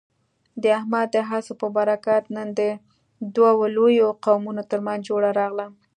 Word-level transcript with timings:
د 0.61 0.63
احمد 0.79 1.07
د 1.15 1.17
هڅو 1.29 1.53
په 1.61 1.67
برکت، 1.75 2.23
نن 2.35 2.47
د 2.59 2.61
دوو 3.35 3.63
لویو 3.75 4.07
قومونو 4.25 4.61
ترمنځ 4.71 4.99
جوړه 5.09 5.29
راغله. 5.39 5.65